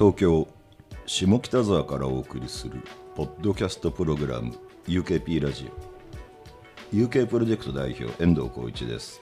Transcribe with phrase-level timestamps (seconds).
[0.00, 0.48] 東京
[1.04, 2.80] 下北沢からお送りする
[3.14, 5.70] ポッドキャストプログラム UKP ラジ
[6.90, 6.96] オ。
[6.96, 9.20] UK プロジェクト代表遠藤浩一です。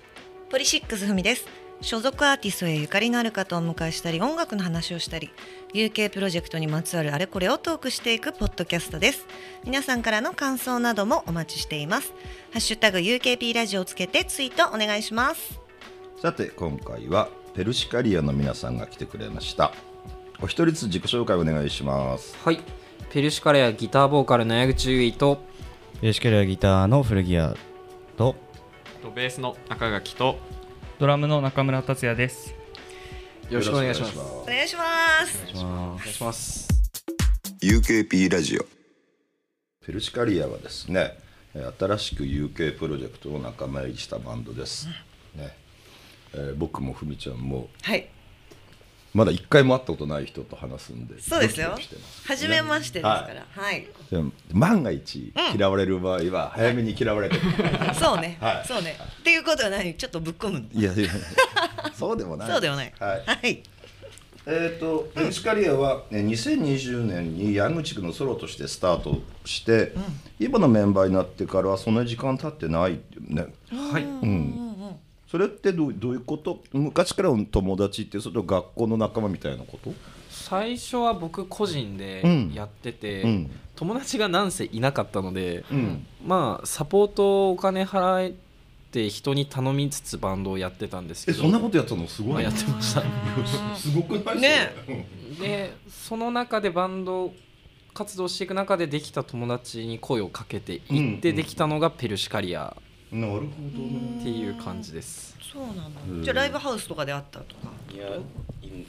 [0.49, 1.47] ポリシックスふみです。
[1.81, 5.31] 所属アーティストへゆかりのある方をお迎えしたり音楽の話をしたり
[5.75, 9.27] UK プロジェクトにまつわるあれこれをトークしていくポッドキャストです。
[9.65, 12.13] 皆さんからの感想などもお待ちしています。
[12.53, 15.61] ハッシュタグ UKP ラジオをつけてツイートお願いします。
[16.23, 19.73] さて今回はペルシカリアの皆さんが来てくれました
[20.41, 22.37] お一人ずつ自己紹介お願いします。
[22.45, 22.61] はい。
[23.11, 25.43] ペルシカレアギターボーカルの矢口優衣と
[26.01, 27.57] ベーシカルアギターの古着屋
[28.17, 28.37] と
[29.03, 30.39] とベースの中垣と
[31.01, 32.55] ドラムの中村達也です。
[33.51, 34.17] よろしくお願いします。
[34.17, 34.83] よろくお願いしま
[35.27, 35.43] す。
[35.57, 36.69] お願いします。
[37.61, 38.67] UKP ラジオ。
[39.85, 41.19] ペルシカリアはですね
[41.55, 44.87] えー新しく UK プロジェクトの仲間入りしたバンドです、
[45.35, 45.57] ね。
[46.33, 48.09] えー僕もふみちゃんもはい
[49.15, 51.77] まだ一回も会ったことない人と話すんでそうですよ。
[52.27, 53.47] 初めましてですから。
[53.51, 53.87] はい、
[54.53, 57.43] 万が一嫌われる場合は早めに嫌われてる、
[57.99, 58.67] そうね、はい。
[58.67, 58.97] そうね。
[59.21, 59.95] っていうことは何？
[59.95, 60.67] ちょっとぶっ込むの？
[60.73, 61.11] いやいや
[61.95, 62.51] そうでもない。
[62.51, 62.93] そうではない。
[62.99, 63.23] はい。
[63.27, 63.63] はい。
[64.51, 69.93] えー、とペルシカリアはえー2020年にヤングチクのソロとしてスタートして、
[70.39, 74.68] 今のメンバーになってからはそんなに時間経ってないっていうね、はいうん、
[75.31, 76.63] それってどうどういうこと？
[76.73, 79.93] 昔からの友達ってそれと学校の仲間みたいなこと？
[80.31, 82.53] 最初は僕個人でうん。
[82.55, 83.51] やってて、うん。
[83.77, 86.07] 友達がなんせいなかったので、うん。
[86.25, 88.35] まあサポートお金払っ
[88.91, 91.39] て人に頼みつつバンドをやってたんですけど。
[91.39, 92.07] えそんなことやったの？
[92.09, 92.33] すごい。
[92.33, 93.03] まあやってました。
[93.77, 94.41] すごくない？
[94.41, 94.75] ね。
[95.39, 97.35] でその中でバンド
[97.93, 101.37] 活動していく中でできた友達に声をかけていってうん。
[101.37, 102.75] できたのがペルシカリア
[103.13, 104.19] なるほどね。
[104.21, 105.37] っていう感じです。
[105.41, 106.01] そうなんだ。
[106.09, 107.73] うんじゃあライブハウスとかであったとか？
[107.93, 108.07] いや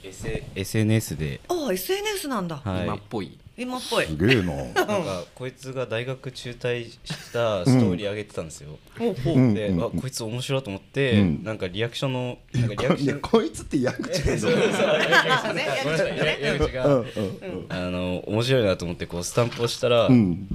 [0.04, 3.38] S SNS で、ああ SNS なんだ、はい、今っぽい。
[3.56, 4.06] 今っぽい。
[4.06, 4.54] すげえな。
[4.54, 6.98] なんかこいつが大学中退し
[7.32, 9.14] たストーリー上げてたんですよ、ほう
[9.54, 9.76] で、う。
[9.76, 9.82] ん。
[9.82, 11.44] あこいつ面白いと思って、うん。
[11.44, 14.60] なんかリアクションのなんかリアクションこいつって矢口君そうそう
[16.40, 17.04] 矢口が、
[17.70, 20.46] あの面白いなと思ってこうスタンプをしたら、うん。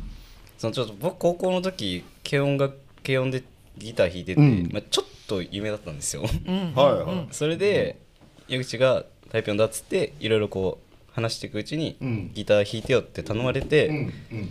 [0.58, 3.44] そのちょっと僕高校の時軽音楽軽音で
[3.78, 4.70] ギター弾いてて、うん。
[4.72, 6.24] まあ、ちょっと有名だったんですよ。
[6.24, 6.74] うん。
[6.74, 7.28] はいはい。
[7.32, 8.00] それで
[8.48, 12.32] 矢口がタイピョンだっつっていろいろこう話していくうちに、うん。
[12.34, 14.00] ギター弾いてよって頼まれて、うんう
[14.36, 14.50] ん。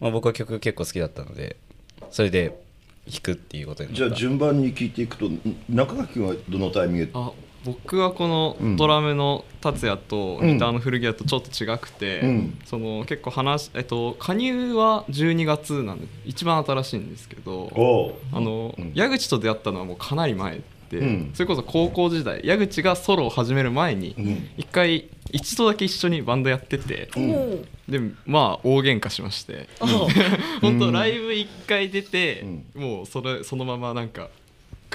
[0.00, 1.56] まあ、僕は曲結構好きだったので
[2.10, 2.60] それで
[3.10, 4.04] 弾くっていうことになった。
[4.08, 7.32] じゃあ順番に聞いていくとん中垣君はどのタイミングであ
[7.66, 8.76] 僕はこのうん。
[8.76, 10.54] ドラムの達也とうん。
[10.54, 12.58] ギターの古着屋とちょっと違くて、うん。
[12.64, 18.92] その結構話、えっと、加入は12月なんで一番新しいんですけどあの、うん。
[18.94, 20.60] 矢口と出会ったのはもうかなり前
[20.90, 21.30] で、うん。
[21.34, 24.48] それこそ高校時代矢口がソロを始める前にうん。
[24.56, 27.10] 一回一度だけ一緒にバンドやってて、
[27.88, 29.68] でまあ大喧嘩しまして。
[29.80, 29.86] お
[30.62, 32.44] 本当ライブ一回出て、
[32.74, 34.28] うもうそれそのままなんか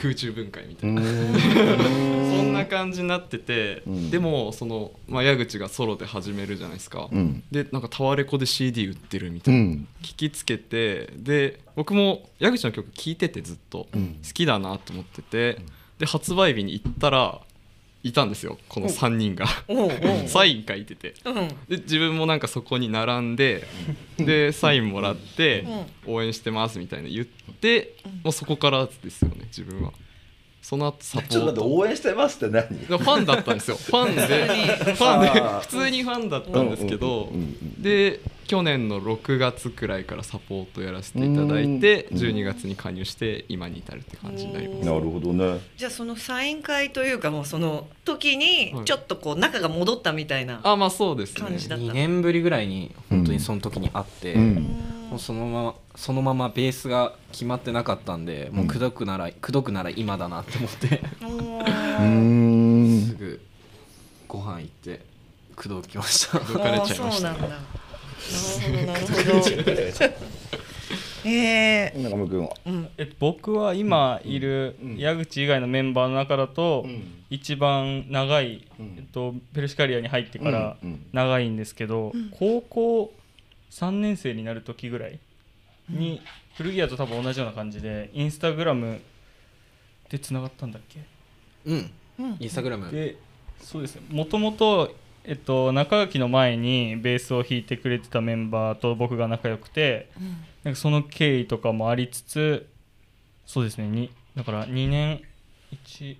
[0.02, 1.06] 空中分解みたういな、ん。
[1.06, 4.10] そんな感じになってて、うん。
[4.10, 7.44] でもその、まあ、矢口がソロで始めるじゃないですか、うん。
[7.52, 9.88] でなんかタワレコで CD 売ってるみたいな、うん。
[10.02, 13.88] 聞きつけてで僕も矢口の曲聴いててずっと。
[13.94, 14.20] うん。
[14.26, 15.60] 好きだなと思ってて、
[16.00, 17.40] で発売日に行ったら
[18.04, 19.46] いたんですよこの3人が。
[20.28, 21.14] サイン書いてて。
[21.26, 21.48] うん。
[21.70, 23.64] で自分もなんかそこに並んで
[24.18, 25.66] でサインもらって
[26.06, 29.92] 応援してますみたいな言ってもうそこからですよね自分は
[30.62, 32.68] その後サポちょっと待ってート応援してますって何？
[32.68, 33.78] ファンだったんですよ。
[33.82, 34.22] ファンで
[34.94, 44.86] ファンで普通にファンだったんですけどうんうんうんで去年の6月くらいからサポートやらせていただいてうん12月に加入して今に至るって感じになります。
[44.86, 45.60] なるほどね。
[45.78, 48.86] じゃあそのサイン会というかもうその時にはい。
[48.86, 51.42] ちょっとこう仲が戻ったみたいな、あまあそうですね。
[51.42, 54.78] 感じだった2年ぶりぐらいに本当にその時に会って、うん。
[55.10, 60.88] もうそのままそのままベースが決まってなかったんで、もう口説くなら口説くなら今だなって思って。
[60.88, 63.02] うーん。
[63.08, 63.40] すぐ
[64.28, 65.02] ご飯行って
[65.56, 66.40] 口説きました。
[66.40, 71.30] 口説かれちゃいましたなんだなるほどなるほど。
[71.30, 72.50] え中村君は？
[72.98, 74.98] えっと僕は今いるうん。
[74.98, 77.14] 矢口以外のメンバーの中だとうん。
[77.30, 78.96] 一番長い、うん。
[78.98, 80.90] えっと、ペルシカリアに入ってからうん。
[80.90, 81.06] うん。
[81.14, 83.14] 長いんですけど、高校
[83.70, 85.20] 3年生になる時ぐらい
[85.90, 86.22] に
[86.56, 89.02] 古着屋と多分同じような感じでインスタグラム
[90.10, 91.00] でつながったんだっけ？
[91.66, 91.92] うん。
[92.20, 92.38] うん。
[92.40, 92.92] インスタグラム。
[92.92, 93.18] で
[93.60, 94.02] そうですね。
[94.10, 100.10] もともと、えっと、中垣の前にベースを弾いてくれてたメンバーと僕が仲良くて
[100.64, 102.68] なんかその経緯とかもありつつ
[103.46, 103.88] そうですね。
[103.88, 105.22] にだから2年
[105.86, 106.16] 12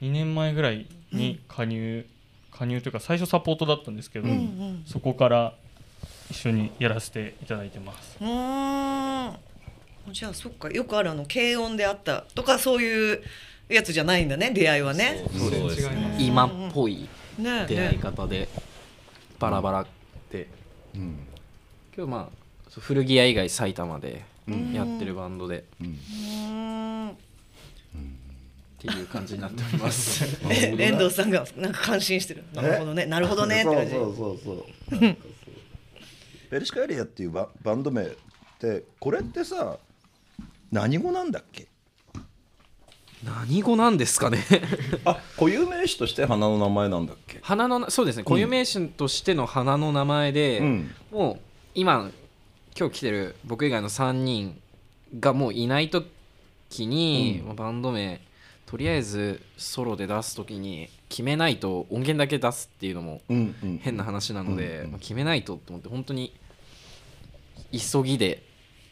[0.00, 2.06] 年前ぐらいに加入
[2.50, 4.82] 加入というか最初サポートだったんですけど、うんうん。
[4.86, 5.54] そこから
[6.32, 8.16] 一緒にやらせていただいてます。
[8.18, 9.36] うーん。
[10.12, 10.70] じゃあそっか。
[10.70, 13.22] よくあるあの軽音であったとかそういう
[13.68, 15.26] やつじゃないんだね出会いはね。
[15.38, 16.16] そうですね。
[16.18, 17.06] 今っぽい
[17.38, 18.48] ね出会いね方で
[19.38, 19.86] バラバラっ
[20.30, 20.48] て。
[20.94, 21.18] うん。
[21.94, 24.24] 今日まあ古着屋以外埼玉で
[24.72, 25.58] やってるバンドで。
[25.58, 25.86] っうん。
[25.86, 27.16] うーん
[28.82, 30.24] ていう感じになっております。
[30.50, 32.42] え遠藤さんがなんか感心してる。
[32.54, 33.04] なるほどね。
[33.06, 33.92] なるほどねって感じ。
[33.92, 35.16] そうそうそうそう
[36.52, 38.06] なんかそうペルシカエリアっていうババンド名っ
[38.58, 39.76] てこれってさ
[40.70, 41.66] 何語なんだっけ？
[43.24, 44.38] 何語なんですかね？
[45.04, 47.38] あ固有名詞として花の名前なんだっけ？
[47.42, 48.24] 花のなそうですね。
[48.24, 50.94] 固有名詞としての花の名前で、うん。
[51.12, 51.40] もう
[51.74, 52.10] 今
[52.78, 54.60] 今日来てる僕以外の3人
[55.20, 57.46] がもういない時に、うん。
[57.48, 58.20] まあバンド名
[58.66, 63.20] とりあえずソロで出す時に決めないと音源だけ出すっていうのも
[63.82, 64.90] 変な話なので、うんうん。
[64.92, 66.32] まあ決めないとと思って本当に
[67.72, 68.42] 急ぎで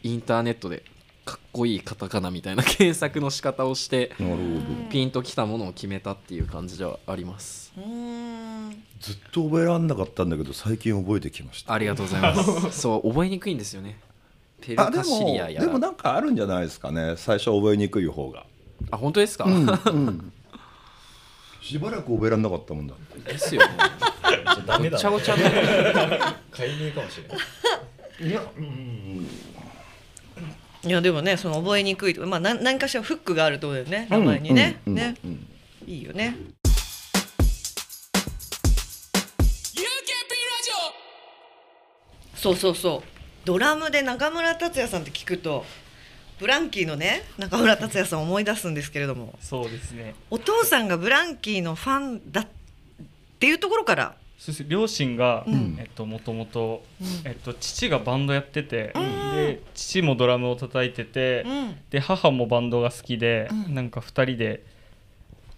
[0.03, 0.83] インターネットで
[1.25, 4.91] かっこいいカタカナみたいな検索の仕方をしてなるほど。
[4.91, 7.73] ピンときたものを決めたっていう感じではあります。
[7.77, 8.83] うーん。
[9.01, 11.73] ずっと覚えられなかったんだけど最近覚えてきました。
[11.73, 12.35] ありがとうございま
[12.73, 12.73] す。
[12.81, 14.01] そう覚えにくいんですよね。
[14.61, 17.15] ペルあでカシもリアやでもなんかあるんじゃないですかね。
[17.17, 18.45] 最初覚えにくい方が。
[18.91, 20.33] あ本当ですか、うん
[21.61, 23.33] しばらく覚えられなかったもんだって。
[23.33, 23.69] ですよね。
[24.67, 27.39] ダメだごちゃごちゃに解明かもしれない
[28.21, 29.27] いやうん。
[30.83, 35.17] いやでもねその覚えにくいとかまあ何何かしらフックがあるとこだよね名前にね、うんね。
[35.25, 35.47] うん。
[35.87, 36.37] いいよね。
[42.35, 43.09] そうそうそう。
[43.45, 45.65] ドラムで中村達也さんって聞くと
[46.39, 49.35] ブランキーのね中村達也さんを思い出すんですけれども。
[49.41, 50.15] そうですね。
[50.31, 52.47] お父さんがブランキーのファンだっ
[53.39, 55.77] ていうところからそして両親が、うん。
[55.79, 57.07] えっともともとうん。
[57.31, 58.95] えっと父がバンドやってて、
[59.35, 61.77] で父もドラムを叩いてて、うん。
[61.91, 63.75] で母もバンドが好きで、うん。
[63.75, 64.65] なんか2人で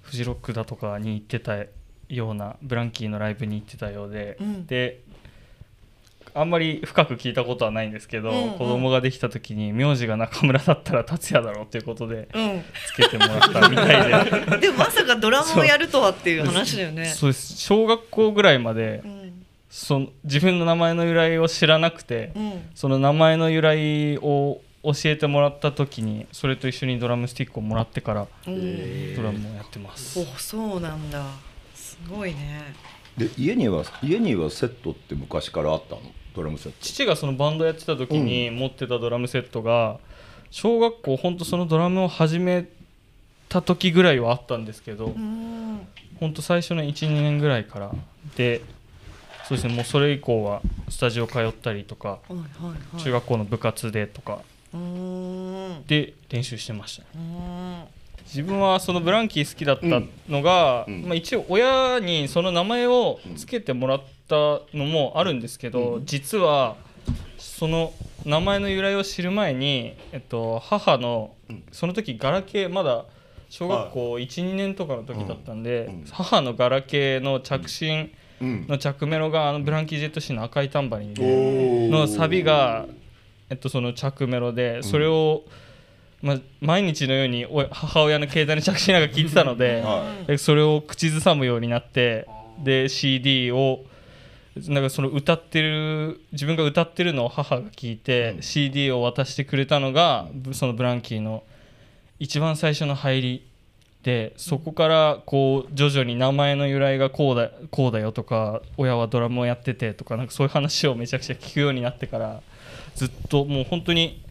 [0.00, 1.64] フジロックだとかに行ってた
[2.08, 4.66] ようなブランキーのライブに行ってたようで、うん。
[4.66, 5.00] で
[6.34, 8.58] あんまり深く聞いたことはないんですけど、うんうん。
[8.58, 12.62] 子供ができた時に名字が中村だったら達也だろうということでうん。
[12.86, 14.56] つけてもらったみたいで。
[14.58, 17.06] でもまさかドラムをやるとはっていう話だよね。
[17.06, 17.56] そうです。
[17.58, 19.44] 小学校ぐらいまでうん。
[19.68, 22.62] その自分の名前の由来を知らなくて、うん。
[22.74, 29.16] その名前の由来を教えてもらった時にそれと一緒にドラムスティックをもらってからうん。
[29.16, 31.24] ドラムをやってます、おそうなんだ。
[31.74, 32.74] すごいね。
[33.16, 36.00] で家には家にはセットって昔からあったの？
[36.34, 36.78] ドラムセット。
[36.80, 39.98] 父がそのバンドやってた時に持ってたドラムセットが
[40.50, 42.66] 小学校ほんとそのドラムを始め
[43.48, 45.86] た時ぐらいはあったんですけどうん。
[46.20, 47.92] ほんと最初の12年ぐらいから
[48.36, 48.60] で
[49.48, 52.38] そうですねもうそれ以降はスタジオ通ったりとかはいはい
[52.68, 53.02] はい。
[53.02, 54.40] 中学校の部活でとか
[55.86, 57.88] で練習してましたね
[58.34, 59.86] 自分はそのブランキー好きだった
[60.30, 60.94] のが、うん。
[60.94, 61.02] うん。
[61.02, 66.76] まあ、一応親にその名前をつけてもらったのもあるんですけど、実は
[67.36, 67.92] その
[68.24, 71.62] 名前の由来を知る前に、えっと、母のうん。
[71.70, 73.04] その時ガラケーまだ
[73.50, 75.94] 小学校12年とかの時だったんで、うん。
[75.94, 76.04] うん。
[76.10, 78.66] 母のガラケーの着信うん。
[78.66, 82.86] の着メロがあのブランキー・ジェット・シーの赤いタンバリンでのサビが、
[83.50, 85.42] えっと、その着メロでそれを、
[86.22, 92.28] まあ、毎日のようにお母親の携帯の着信なんか聞いてたのではでそれを口ずさむようになって
[92.62, 93.80] で CD を
[94.68, 98.42] なんかその歌ってる自分が歌ってるのを母が聞いて、うん。
[98.42, 101.42] CD を渡してくれたのがぶそのブランキーの
[102.18, 103.46] 一番最初の入り
[104.02, 112.42] でそこからこう徐々に名前の由来がこうだこうだよとか親はドラムをやっててとかなんかそういう話をめちゃくちゃ聞くようになってから
[112.94, 114.22] ずっともう本当に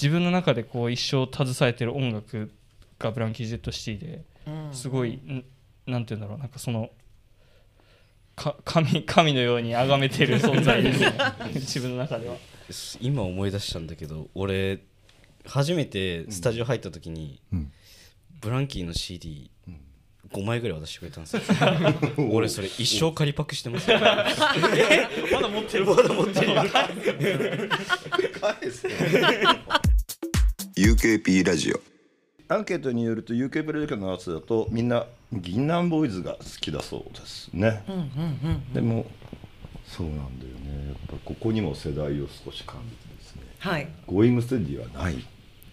[0.00, 2.50] 自分の中でこう一生携えてる音楽
[2.98, 4.74] がブランキー・ジェット・シティでうん。
[4.74, 5.44] すごいん
[5.86, 6.90] なんて言うんだろうなんかその
[8.36, 11.12] か神神のように崇めてる存在ですね。
[11.54, 12.36] 自分の中では。
[13.00, 14.80] 今思い出したんだけど俺
[15.46, 17.72] 初めてスタジオ入った時に、うん。
[18.40, 20.46] ブランキーの CD5 ん。
[20.46, 21.42] 枚ぐらい渡してくれたんですよ。
[22.30, 23.98] 俺それ一生仮パクしてますよ。
[23.98, 24.06] ま
[25.40, 25.86] だ持ってる。
[25.86, 27.70] まだ持ってる。
[28.40, 28.86] 返す
[30.78, 31.80] UKP ラジオ
[32.46, 39.04] アンケートによると UK プロジェクトのやつだとみんな銀杏 BOYZが好きだそうですね、うんうんうんでも
[39.84, 40.88] そうなんだよね。
[40.90, 43.42] やっぱここにも世代を少し感じてですね。
[43.58, 43.88] はい。
[44.06, 45.26] GOING STEADYはない。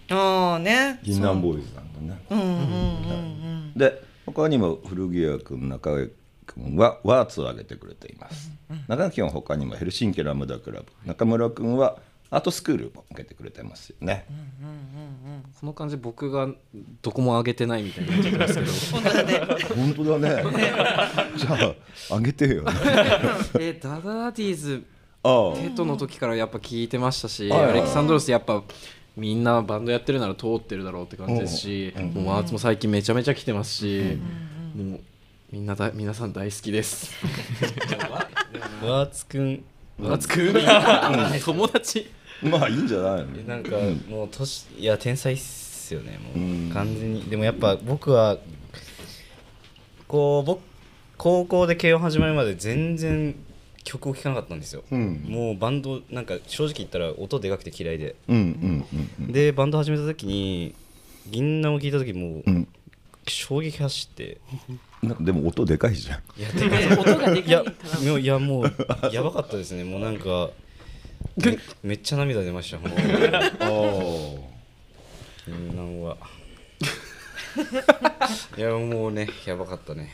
[0.09, 0.99] ああね。
[1.03, 2.21] 銀杏ボーイズなんだね。
[2.29, 3.73] そううんうんうん。
[3.75, 6.09] で他にも古着屋君中
[6.47, 8.49] 君はワーツを挙げてくれています、
[8.87, 10.87] 中垣君は他にもヘルシンキラムダクラブ。
[11.05, 11.97] 中村君は
[12.29, 14.25] アートスクールも受けてくれてますよね、
[15.59, 16.49] この感じ僕が
[17.01, 18.99] どこも上げてないみたいになっちゃってますけ
[19.69, 19.75] ど。
[19.75, 20.43] 本当だね。
[20.43, 20.73] 本当だね。
[21.37, 21.75] じゃ
[22.11, 22.63] ああげてよ。
[22.63, 22.71] ね
[23.59, 24.83] えダダダディーズ
[25.23, 25.57] ああ。
[25.57, 28.63] テトの時からやっぱ聞いてましたし、アレキサンドロスやっぱ
[29.15, 34.17] みんなバンドやってるなら通ってるだろうって感じですし、もうワーツも最近めちゃめちゃ来てますし、
[34.75, 34.99] もう
[35.51, 37.11] みんなだ皆さん大好きです。
[38.83, 39.63] ワーツくん
[39.99, 40.41] ワーツく。
[40.41, 40.53] ん。
[41.43, 42.07] 友達。
[42.43, 43.25] まあいいんじゃないの？
[43.47, 43.77] なんか
[44.09, 46.73] もう年いや天才っすよねもう。
[46.73, 47.21] 完全に。
[47.23, 48.37] でもやっぱ僕は
[50.07, 50.61] こう僕
[51.17, 53.35] 高校で軽音始まるまで全然
[53.83, 55.23] 曲を聴かなかったんですよ、うん。
[55.27, 58.85] もうバンドなんか正直言ったら音でかくて嫌いで、うんうん
[59.19, 60.75] うんでバンド始めた時に
[61.27, 62.67] 銀杏を聴いた時もううん
[63.27, 64.39] 衝撃走って。
[65.01, 66.19] なんかでも音でかいじゃん。
[66.39, 66.87] いやでかい。
[66.97, 67.49] 音がでい。
[67.49, 67.63] や
[68.03, 68.75] もういやもう
[69.11, 69.83] やばかったですね。
[69.83, 70.49] もうなんか
[71.37, 72.89] めめっちゃ涙出ましたもう
[75.47, 76.17] 銀杏は
[78.57, 80.11] いやもうねやばかったね。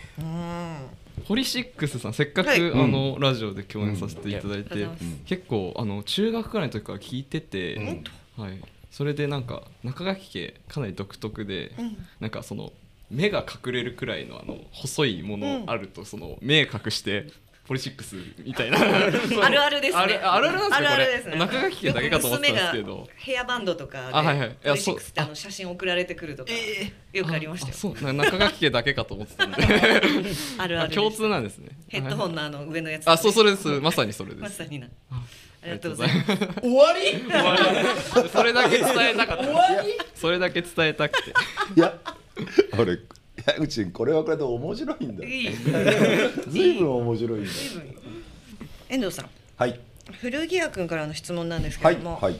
[1.25, 2.71] ホリシックスさんせっかく、はい。
[2.71, 5.21] あのラジオで共演させていただいて、うん。
[5.25, 8.03] 結構あの中学くらいの時から聞いてて、ん。
[8.41, 11.73] はい、それでなんか中垣家かなり独特で、
[12.19, 12.71] なんかその
[13.11, 17.27] 目が隠れるくらいのあの細いものあると、その目隠して
[17.67, 18.79] ポリシックスみたいな。
[18.83, 19.97] あるあるですね。
[19.97, 21.31] あるあるあるなんですかあるあるですね。
[21.31, 23.09] これ中垣家だけかと思ってたんですけど。
[23.15, 24.49] ヘアバンドとかであはいはい。
[24.63, 26.51] ポリシックスってあの写真送られてくるとか、
[27.13, 27.73] よくありましたよ。
[27.73, 28.03] そう。
[28.03, 29.57] な中垣家だけかと思ってたんで。
[30.57, 31.69] あるある共通なんですね。
[31.87, 33.67] ヘッドホンのあの上のやつ、あそうそれです。
[33.79, 34.41] まさにそれです。
[34.41, 34.87] まさにな。
[35.11, 35.21] あ
[35.63, 36.25] ありがとうございます。
[36.25, 36.37] す。
[36.61, 38.27] 終わり？
[38.33, 39.43] それだけ伝えたかった。
[39.43, 39.93] 終わり？
[40.15, 41.29] それだけ伝えたくて。
[41.77, 41.93] いや
[42.77, 42.99] 俺
[43.45, 45.29] 矢口これはこれで面白いんだよ。
[45.29, 45.49] いい。
[46.49, 47.55] 随分面白いんだよ。
[48.89, 49.29] 遠藤さん。
[49.57, 49.79] はい。
[50.19, 52.35] 古着屋君からの質問なんですけども、はい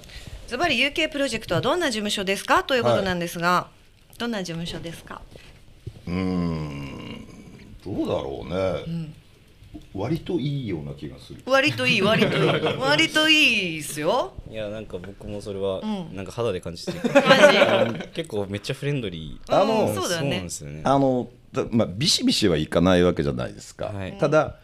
[0.48, 2.64] ズバリ UK プロジェクトはどんな事務所ですか？
[2.66, 3.68] ということなんですが、
[4.18, 5.22] どんな事務所ですか？
[6.08, 7.26] うーん
[7.86, 8.50] どうだろう
[8.86, 9.14] ね、
[9.94, 11.42] 割といいような気がする。
[11.46, 12.48] 割といい割といい。
[12.80, 14.34] 割といいっすよ。
[14.50, 16.16] いやなんか僕もそれはうん。
[16.16, 18.08] なんか肌で感じて、マジ？
[18.14, 19.56] 結構めっちゃフレンドリー。
[19.56, 20.38] あのうんそうだよね。
[20.38, 24.18] なんですよねあのだまあビシビシはいかないわけじゃないですか、はい。
[24.18, 24.58] ただ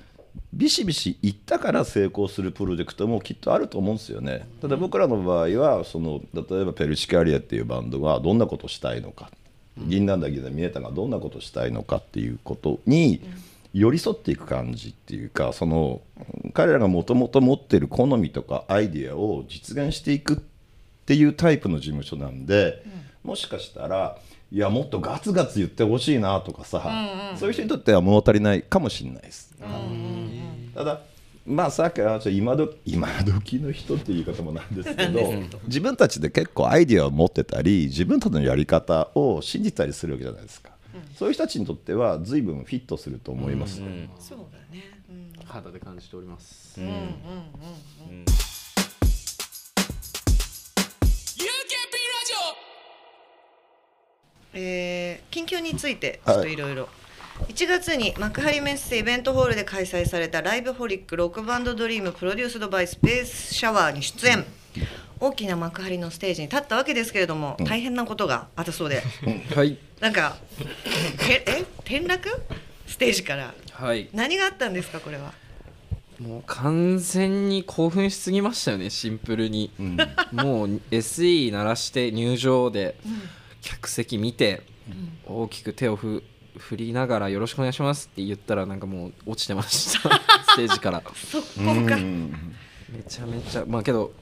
[0.54, 4.48] ビシビシいったから成功するプロジェクトもきっとあると思うんですよね。
[4.62, 9.30] ただ僕らの場合はその例えばペルシカリアっていうバンドがどんなことをしたいのか、
[9.78, 13.22] 銀なんだ銀だ見えたがどんなことをしたいのかっていうことに
[13.79, 16.01] 寄り添っていく感じっていうかその
[16.53, 20.38] 彼らがもともと持ってる好みとかアイディアを実現していくっ
[21.05, 22.84] ていうタイプの事務所なんで、
[23.24, 24.17] もしかしたら
[24.51, 26.81] いやもっとガツガツ言ってほしいなとかさ、
[27.38, 29.53] そういう人にとっては物足りないかもしれないです。
[30.74, 31.01] ただ
[31.46, 35.34] まあさっきは今ど今時の人っていう言い方もなんですけど
[35.65, 40.72] 自分たちで結構アイディアを持ってたり自分たちのやり方を信じたりするわけじゃないですか、
[41.16, 43.82] そういう人たちにとっては随分フィットすると思います、
[44.20, 45.32] そうだね、うん。
[45.46, 46.80] 肌で感じております。
[54.54, 56.89] えー緊急についてちょっといろいろ。
[57.48, 64.44] 1月に幕張メッセイベントホールで開催されたライブホリックロックバンドドリームプロデュースドバイスペースシャワーに出演
[65.20, 69.02] 大きな幕張のステージに立ったわけですけれども、大変なことがあったそうで。
[69.56, 69.78] はい。
[70.00, 70.38] なんか
[71.20, 72.30] てえ転落？
[72.86, 73.54] ステージから。
[73.72, 74.10] はい。
[74.14, 75.34] 何があったんですかこれは？
[76.20, 79.72] もう完全に興奮しすぎましたよねシンプルに。
[80.32, 82.96] もう SE 鳴らして入場で
[83.62, 84.64] 客席見て
[85.26, 86.24] 大きく手をふ
[86.58, 90.10] 振りながらよろしくお願いしますって言ったらなんかもう落ちてました。
[90.54, 91.04] ステージから。
[91.14, 92.56] 速攻か、うん。
[92.90, 94.14] めちゃめちゃまあけど、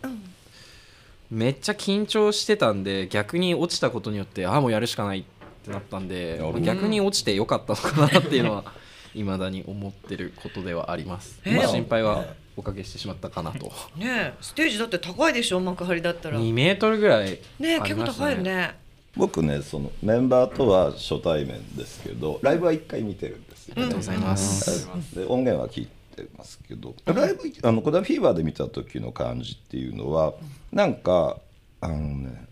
[1.36, 5.24] めっちゃ緊張してたんで逆に落ちたことによってああもうやるしかないっ
[5.66, 8.64] てなったんで、逆に落ちてよかったのかなっていうのは
[9.14, 11.58] 未だに思ってることではあります、えー。
[11.58, 12.26] まあ心配は
[12.56, 13.66] おかけしてしまったかなと。
[13.98, 14.34] ねえ。
[14.40, 16.40] ステージだって高いでしょ幕張だったら。
[16.40, 18.76] ね2メートルぐらいえ結構高いよね。
[19.18, 25.92] 僕ねそのメンバーとは初対面ですけどライブは1回見てるんですよ、ありがとうございます、で音源は聞いて
[26.38, 26.96] ますけど。
[27.06, 30.34] ライブあのこれはフィーバーで見た時の感じっていうのは
[30.72, 31.38] なんか
[31.82, 32.46] あのね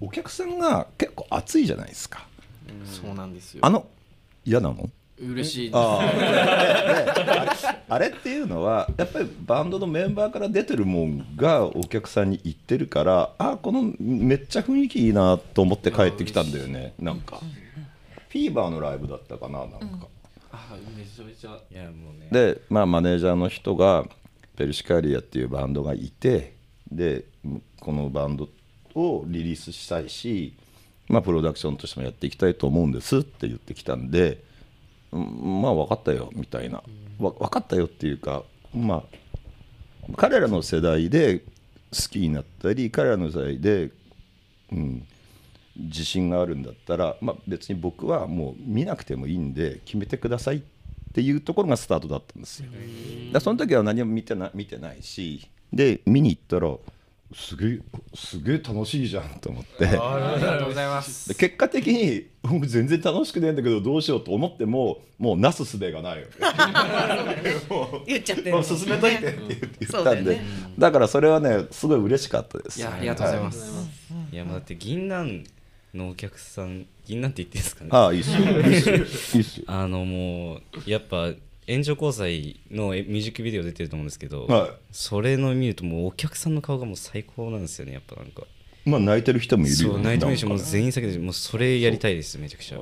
[0.00, 2.26] お客さんが結構熱いじゃないですか。
[2.84, 3.60] そうなんですよ。
[3.64, 3.86] あの
[4.44, 4.88] 嫌なの？
[5.18, 5.76] 嬉しいです。
[5.76, 6.12] ああ
[7.44, 16.94] れあれっていうのはやっぱりバンドのメンバーから出てるもんがお客さんに言ってるからあーこのめっちゃ雰囲気いいなと思って帰ってきたんだよね。
[16.98, 17.40] なんか。
[18.30, 19.78] フィーバーのライブだったかななんか。
[19.82, 20.19] あ
[20.96, 21.58] めちゃめちゃ。
[21.70, 22.28] いやもうね。
[22.30, 24.06] で、まあ、マネージャーの人が
[24.56, 26.54] ペルシカリアっていうバンドがいて
[26.90, 27.24] で
[27.80, 28.48] このバンド
[28.94, 30.54] をリリースしたいし、
[31.08, 34.42] まあ、プロダクションとしてもやっていきたいと思うんですって言ってきたんで、
[35.12, 36.82] うんまあ分かったよみたいな。
[37.18, 38.42] わ分かったよっていうか
[38.74, 39.02] まあ
[40.16, 41.44] 彼らの世代で好
[42.10, 43.90] きになったり彼らの世代で、
[44.72, 45.06] うん、
[45.76, 50.62] 自信があるんだったら、まあ、別に僕はもう見なくてもいいんで決めてくださいっ
[51.12, 52.66] ていうところがスタートだったんですよ。
[52.66, 52.78] だか
[53.34, 56.76] らその時は何も見てな見てないしで見に行ったら
[57.32, 57.80] すげえ
[58.14, 59.86] すげえ楽しいじゃんと思って。
[59.86, 61.28] ありがとうございます。
[61.28, 66.26] で結果的に僕全然楽しくねえんだけどどうしようと思ってももうなすすべがないよ
[68.06, 68.52] 言っちゃってる。
[68.52, 70.44] もう進めといてって言ったんで、そうだよね。
[70.76, 72.80] だからそれはねすごい嬉しかったです。
[72.80, 73.90] いやありがとうございます、
[74.32, 75.44] いやもうだって銀杏
[75.94, 77.90] のお客さん銀杏って言っていいですかね。
[77.92, 78.30] ああいいっす。
[78.32, 78.88] よいいっす。
[78.88, 79.04] よいいっ
[79.44, 79.58] す。
[79.58, 81.30] よあのもうやっぱ
[81.66, 84.70] 援助交際のえミュージックビデオ出てると思うんですけど、はい。
[84.92, 88.42] それの見るともうお客さんの顔がもう最高なんですよねやっぱなんか。
[88.84, 92.80] まあ泣いてる人もいるよそう泣いてる人もなんか全員避けてるもうそれやりたいですめちゃくちゃ。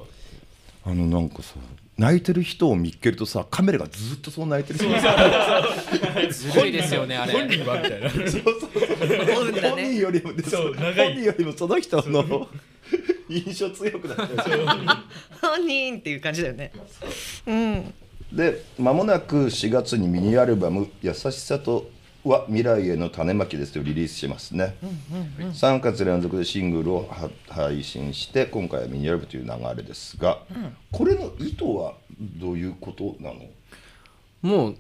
[0.85, 1.57] あのなんかさ
[1.99, 4.89] 泣いてる人を見っけるとさカメラがずっとそう泣いてる人
[6.31, 7.35] ずるいですよねあれ。
[7.35, 8.09] はみたいな。
[8.09, 12.49] 思うんだ本人ねよりもそう本人よりもその人の
[13.29, 14.59] 印象強くなってる
[15.41, 16.73] 本人っていう感じだよね。
[17.47, 17.95] うん
[18.33, 21.91] で間もなく4月にミニアルバム「優しさと
[22.25, 24.77] は未来への種まきです」をリリースしますね、
[25.39, 30.43] 3月連続でシングルをは配信して今回はミニアルバムという流れですが、
[30.93, 33.41] これの意図はどういうことなの？
[34.43, 34.77] もう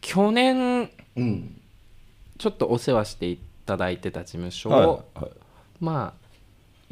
[0.00, 1.60] 去年うん。
[2.36, 5.32] ちょっとお世話していただいてた事務所を、はいはい。
[5.80, 6.23] まあ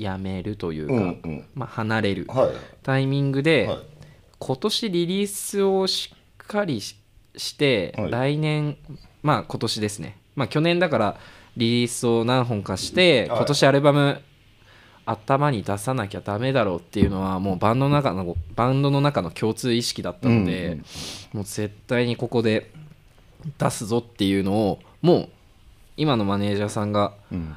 [0.03, 1.45] 辞めるというか、うんうん。
[1.55, 2.51] まあ、離れるはい。
[2.83, 3.79] タイミングで、はい。
[4.38, 6.97] 今年リリースをしっかりし
[7.37, 8.11] して、はい。
[8.11, 8.77] 来年
[9.23, 10.19] まあ今年ですね。
[10.35, 11.17] まあ去年だから
[11.57, 13.38] リリースを何本かして、はい。
[13.38, 14.21] 今年アルバム
[15.05, 20.79] 頭に出さなきゃダメだろうっていうのはもうバンドの中のバンドの中の共通意識だったので、うんうん。
[21.33, 22.71] もう絶対にここで
[23.59, 25.29] 出すぞっていうのをもう
[25.97, 27.55] 今のマネージャーさんがうん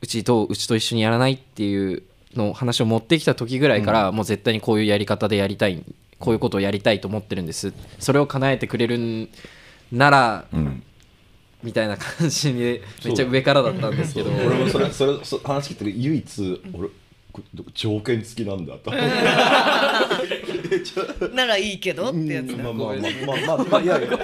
[0.00, 2.02] うちとうちと一緒にやらないっていう
[2.34, 5.82] の話を持ってきた時ぐらいから、もう絶対にこういうやり方でやりたい
[6.18, 7.72] こういうことをやりたいと思ってるんです。
[7.98, 9.28] それを叶えてくれるん
[9.92, 10.82] ならうん。
[11.60, 14.30] みたいな感じでめっちゃ上からだったんですけど。
[14.30, 16.88] 俺もそれそれそ話聞いて唯一俺
[17.32, 17.42] こ
[17.74, 18.92] 条件付きなんだと。
[21.34, 22.62] ならいいけどってやつだ。
[22.62, 23.08] まあまあまあま
[23.54, 24.08] あまあまあいやいや。
[24.10, 24.18] ま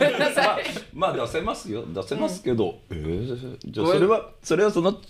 [1.08, 1.84] あまあ出せますよ。
[1.92, 5.00] 出せますけど、えーじゃあそれはそれはその、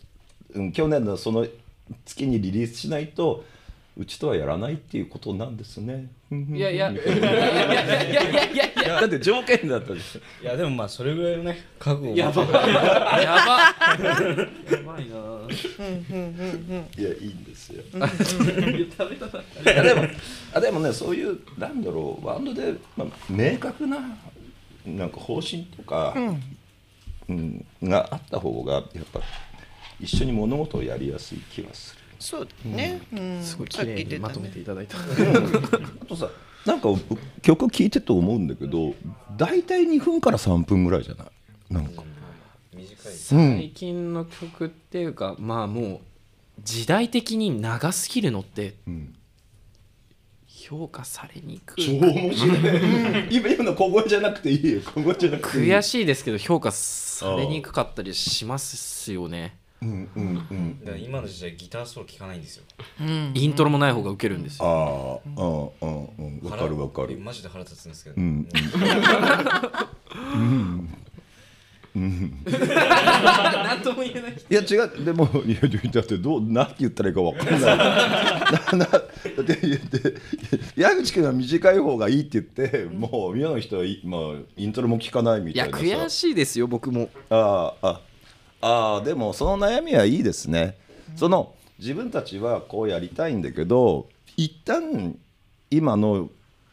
[0.55, 1.47] うん、去年のその
[2.05, 3.45] 月にリリースしないと
[3.97, 6.09] うちとはやらないっていうことなんですね。
[6.33, 7.31] いやいやいやいやいや
[8.51, 10.21] いやいやだって条件だったでしょ。
[10.43, 12.67] いやでもまあそれぐらいのね覚悟やばやばや
[14.85, 15.15] ばいな。
[16.99, 17.85] いやいいんですよ。
[17.85, 17.87] い
[19.69, 20.09] やでも
[20.55, 23.99] あでもねそういうなんだろうバンドで、まあ、明確な
[24.85, 26.17] なんか方針とか、
[27.29, 29.21] うん、があった方がやっぱ。
[30.01, 32.01] 一緒に物事をやりやすい気がする。
[32.19, 33.01] そうだね。
[33.13, 33.43] うん。
[33.43, 34.97] すごい綺麗にまとめていただいた。
[34.99, 35.01] あ
[36.07, 36.31] とさ
[36.65, 36.89] なんか
[37.43, 38.95] 曲聴いてて思うんだけど
[39.37, 41.27] 大体2分から3分ぐらいじゃない？
[41.69, 42.03] なんか、
[42.73, 46.01] 短い最近の曲っていうかまあもう
[46.63, 49.15] 時代的に長すぎるのってうん、
[50.47, 52.59] 評価されにく超い面白い。
[53.31, 54.81] 今今の小声じゃなくていいよ。
[54.83, 55.71] 小声じゃなくていい。
[55.71, 62.65] 悔しいですけど評価されにくかったりしますよねうんうんうんだから今の時代ギターソロ聞かないんですよ。
[63.35, 66.09] イントロもない方がウケるんですあよあうんうん
[66.43, 68.49] うんわかるわかるマジで腹立つんですけど、うん
[71.95, 75.61] 何とも言えないいや違うでもいや
[75.93, 77.77] だってどう何て言ったらいいか分かんないな
[78.79, 79.03] なだっ
[79.47, 80.15] て言って
[80.77, 84.21] 矢口君は短い方がいいって言ってもう宮の人は、いまあ、
[84.57, 88.01] イントロも聞かないみいやたいなさ悔しいですよ僕もあああ
[88.67, 90.79] ああでもその悩みはいいですね、
[91.17, 95.19] その自分たちはこうやりたいんだけど一旦
[95.71, 96.31] 今の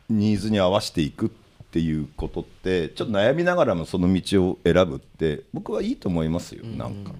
[0.09, 1.29] ニーズに合わせていくっ
[1.71, 7.11] ていうことってちょっと悩みながらもその道を選ぶって僕はいいと思いますよなんか。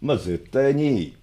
[0.00, 1.16] まあ絶対に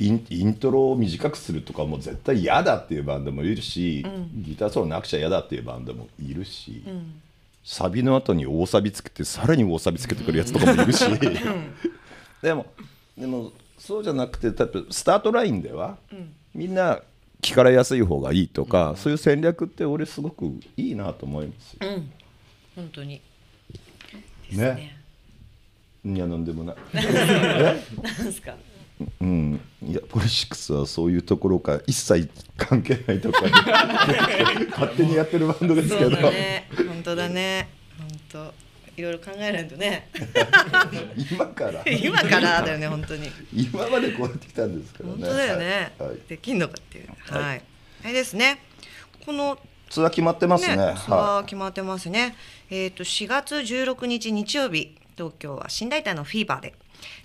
[0.00, 6.82] インイントロを短くするとかも絶対嫌だっていうバンドもいるし、ギターソロなくちゃ嫌だっていうバンドもいるし、
[7.64, 11.04] サビの後に大サビつけてさらに大サビつけてくるやつとかもいるし、
[12.42, 12.66] でも
[13.16, 15.96] でもそうじゃなくて例えばスタートラインでは、
[16.54, 17.00] みんな
[17.40, 20.44] 聞かれやすい方がいいとか、そういう戦略って俺すごく
[20.76, 21.78] いいなと思いますよ。
[21.82, 22.10] うん。
[22.76, 23.20] 本当に。
[24.50, 24.96] ですね。
[26.04, 26.76] いやなんでもない。
[26.92, 28.54] なんですか？
[29.20, 33.52] うん、いやポリシックスはそういうところから一切関係ないところに
[34.70, 36.68] 勝手にやってるバンドですけそうど、だね。
[36.76, 37.68] 本当だね。
[37.98, 38.54] 本当。
[38.96, 40.08] いろいろ考えないとね。
[41.32, 41.82] 今から？
[41.86, 43.30] 今からだよね本当に。
[43.52, 45.14] 今までこうやってきたんですからね。
[45.14, 46.08] 本当だよね、はい。
[46.10, 46.18] はい。
[46.28, 47.08] できんのかっていう。
[47.34, 47.62] はい、
[48.04, 48.62] あれですね。
[49.24, 50.76] このツアー決まってますね。
[50.76, 52.36] ね、ツアはー決まってますね。
[52.70, 56.74] えっ、と4月16日日曜日東京は新大体のフィーバーで、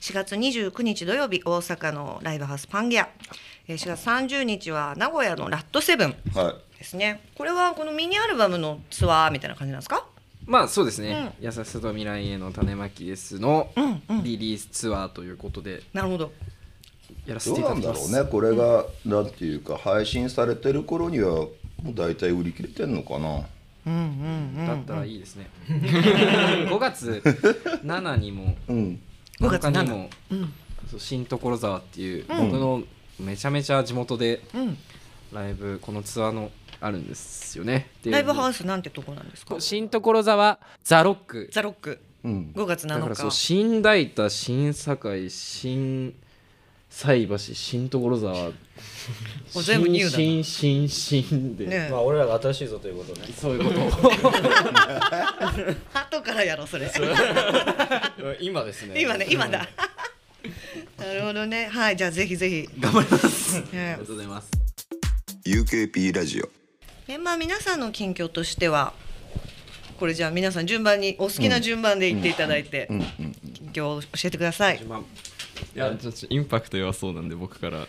[0.01, 3.09] 4月29日土曜日大阪のライブハウスパンゲア、
[3.67, 6.77] えー4月30日は名古屋のラットセブンいはい。
[6.77, 7.21] ですね。
[7.35, 10.05] これはこのミニアルバムのツアーみたいな感じなんですか？
[10.45, 14.23] まあそうですね「優しさと未来への種まきです」のうんうん。
[14.23, 15.81] リリースツアーということで。
[15.93, 16.31] なるほど。
[17.25, 18.11] やらせどうていただきます。
[18.11, 18.31] なんだろうね。
[18.31, 21.47] これがなんていうか配信されてる頃にはも
[21.91, 23.41] う大体売り切れてんのかな。
[23.85, 24.67] うんうんうん。
[24.67, 25.49] だったらいいですね。
[25.67, 27.21] 5月
[27.83, 29.01] 7にもうん
[29.39, 30.53] 5月7 7日にもうん。
[30.99, 32.51] 新所沢っていううん。
[32.51, 32.83] 僕の
[33.19, 34.77] めちゃめちゃ地元でうん。
[35.33, 37.89] ライブこのツアーのあるんですよね。
[37.99, 38.13] っていう。
[38.13, 39.59] ライブハウスなんてとこなんですか？
[39.59, 41.49] 新所沢ザ・ロック。
[41.51, 41.99] ザロック。
[42.23, 42.51] うん。
[42.55, 43.35] 5月7だからそう日。
[43.35, 46.15] 新大田新堺新
[46.89, 48.51] 菜橋新所沢
[49.53, 50.17] もう全部ニューだな。
[50.17, 53.79] 新新新新で、ねまあ俺らが新しいぞということねそういうこと。
[53.81, 53.89] を
[55.93, 56.91] 後からやろうそれ。
[58.41, 59.01] 今ですね。
[59.01, 59.67] 今ね今だ。
[60.97, 61.67] なるほどね。
[61.67, 62.69] はいじゃあぜひぜひ。
[62.79, 63.57] 頑張ります。
[63.57, 64.49] ありねがとうございます。
[65.45, 66.49] UKP ラジオ。
[67.07, 68.93] メンバー皆さんの近況としては
[69.97, 73.05] これじゃあ皆さん順番にお好きな順番で言っていただいてうんうん
[73.53, 74.83] 近況を教えてください。
[74.83, 75.01] まあ
[75.75, 77.87] いやちょっとインパクト弱そうなんで僕から。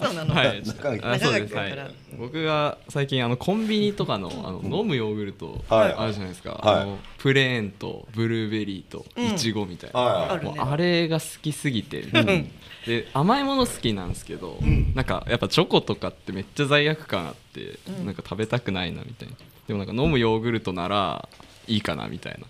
[0.00, 0.34] そうなの？
[0.34, 0.62] はい。
[1.02, 1.54] あそうです。
[1.54, 1.94] はい。
[2.18, 5.92] 僕が最近あのコンビニとかのあの飲むヨーグルトはい。
[5.92, 6.82] あるじゃないですか、はい。
[6.82, 10.50] あのプレーンとブルーベリーとイチゴみたいな、はあるね。
[10.50, 12.02] もうあれが好きすぎて、
[12.86, 14.58] で甘いもの好きなんですけど、
[14.94, 19.34] なんかやっぱチョコとかってめっちゃ罪悪感あって、なんか食べたくないなみたいな。
[19.68, 21.28] でもなんか飲むヨーグルトなら
[21.68, 22.46] いいかなみたいな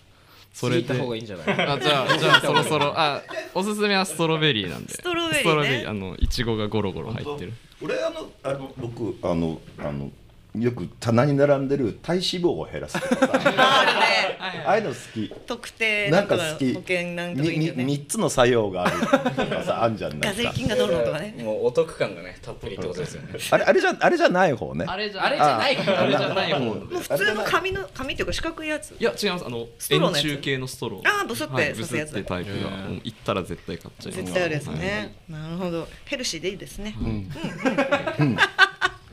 [0.53, 1.47] それ聞いたで方がいいんじゃない？
[1.67, 3.23] あじゃあじゃあ そろそろあ
[3.55, 4.93] おすすめはストロベリーなんで。
[4.95, 5.87] ストロベリーね。
[5.87, 7.53] あのいちごがゴロゴロ入ってる。
[7.83, 10.11] 俺あのあの僕あのあの
[10.59, 13.41] よく棚に並んでる体脂肪を減らすとか。
[13.41, 14.39] さあるね。
[14.67, 15.33] ああいうの好き。
[15.47, 16.75] 特定ななんんかか好き。
[16.75, 17.85] 保険なんとかいいよね。
[17.85, 19.07] みみ三つの作用があると
[19.47, 20.27] かさあんじゃんな。
[20.29, 21.35] ガんか税金がどうのとかね。
[21.43, 23.29] もうお得感がねたっぷりってことですよね。
[23.51, 24.85] あれあれじゃあれじゃない方ね。
[24.87, 26.59] あれじゃあれじゃないあれじゃない方。
[26.99, 28.91] 普通の紙の紙っていうか四角いやつ。
[28.91, 29.47] いや違います。
[29.47, 30.27] あのストローのやつ。
[30.27, 31.01] 円柱形のストロー。
[31.09, 32.11] あーブスってはい、刺すやつ。
[32.11, 32.71] ブスってタイプが。
[33.05, 34.23] 行ったら絶対買っちゃいます。
[34.25, 34.79] 絶対あるですはい。
[34.81, 35.15] ね。
[35.31, 35.89] なるほど。
[36.05, 36.95] ヘルシーでいいですね。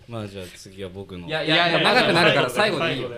[0.09, 1.27] まあじゃあ次は僕の。
[1.27, 3.09] いやいやいや長くなるから最後でいいよ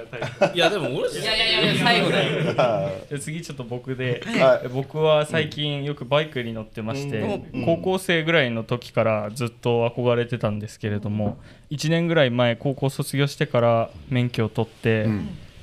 [0.54, 2.92] いやでも俺いやいやいや最後だよ。
[3.10, 4.68] で次ちょっと僕で、はい。
[4.68, 7.66] 僕は最近よくバイクに乗ってまして、うん。
[7.66, 11.38] 高校生ぐらいの時からずっと憧れてたんですけれども
[11.70, 15.08] 1年ぐらい前高校卒業してから免許を取って、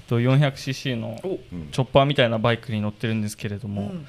[0.08, 1.20] と 400cc の
[1.72, 4.06] チョッパーみたいなバイクに乗ってるんですけれども、うん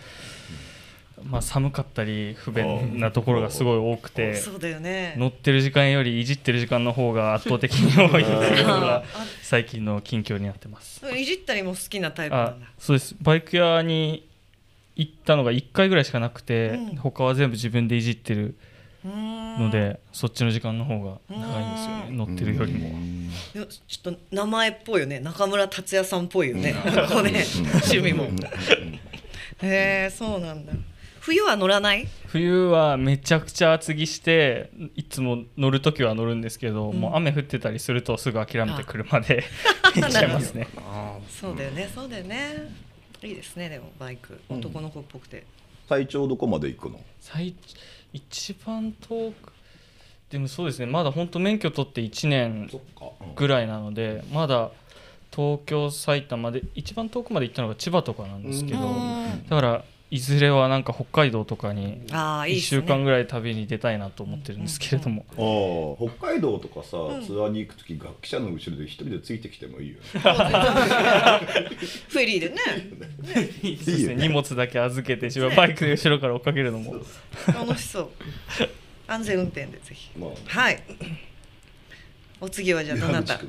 [1.24, 5.16] まあ、寒かったり不便なところがすごい多くてそうだよね。
[5.18, 9.04] 乗ってる時間よりいじってる時間の方が圧倒的に多いっていうのが
[9.42, 11.02] 最近の近況になってます。
[11.16, 12.68] いじったりも好きなタイプなあんだ。
[12.78, 13.16] そうです。
[13.22, 14.28] バイク屋に
[14.96, 16.96] 行ったのが1回ぐらいしかなくて、うん。
[16.98, 18.56] 他は全部自分でいじってる
[19.06, 22.06] ので、そっちの時間の方が長いんですよね。
[22.10, 22.18] うん。
[22.18, 22.92] 乗ってるよりも。
[23.54, 25.20] ちょっと名前っぽいよね。
[25.20, 26.76] 中村達也さんっぽいよね、
[27.10, 28.26] こうね趣味も。
[29.62, 30.74] へえそうなんだ
[31.30, 32.08] 冬は乗らない？
[32.28, 39.44] 冬はめちゃくちゃ厚着していつも乗る時は乗るんですけど、もう雨降ってたりするとすぐ諦めて車で
[39.96, 40.68] 行っちゃいますね。
[41.30, 42.70] そうだよねそうだよね。
[43.22, 44.40] いいですねでもバイク。
[44.50, 45.44] 男の子っぽくて、
[45.88, 47.00] 最長どこまで行くの？
[47.20, 47.54] 最
[48.12, 49.54] 一番遠く。
[50.32, 52.70] でもそうですねまだ本当免許取って1年
[53.36, 54.70] ぐらいなのでまだ
[55.36, 59.44] 東京埼玉で一番遠くまで行ったのが千葉とかなんですけどうん。
[59.48, 62.82] だからいずれはなんか北海道とかに1ああいいっすね。
[62.82, 65.24] 週間ぐらい旅に出たいなと思ってるんですけれども。
[65.30, 70.02] ああ北海道とかさ、ツアーに行く時楽器者の後ろで一人でついてきてもいいよね。
[70.14, 72.56] フェリーでね。
[73.24, 74.16] そうですね。
[74.16, 76.96] 荷物だけ預けて自分はバイクで後ろから追っかけるのも。
[77.48, 78.10] 楽しそう。
[79.06, 80.10] 安全運転でぜひ。
[80.18, 80.30] まあ。
[80.48, 80.82] はい。
[82.42, 83.40] お次はじゃあどな山たや